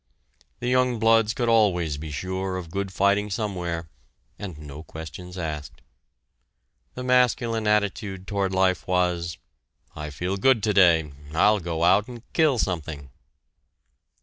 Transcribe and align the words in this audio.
The 0.61 0.67
young 0.67 0.97
bloods 0.97 1.31
could 1.35 1.47
always 1.47 1.97
be 1.97 2.09
sure 2.09 2.57
of 2.57 2.71
good 2.71 2.91
fighting 2.91 3.29
somewhere, 3.29 3.87
and 4.39 4.57
no 4.57 4.81
questions 4.81 5.37
asked. 5.37 5.83
The 6.95 7.03
masculine 7.03 7.67
attitude 7.67 8.25
toward 8.25 8.51
life 8.51 8.87
was: 8.87 9.37
"I 9.95 10.09
feel 10.09 10.37
good 10.37 10.63
today; 10.63 11.13
I'll 11.35 11.59
go 11.59 11.83
out 11.83 12.07
and 12.07 12.23
kill 12.33 12.57
something." 12.57 13.11